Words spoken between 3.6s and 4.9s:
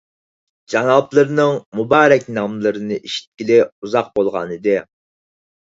ئۇزاق بولغانىدى.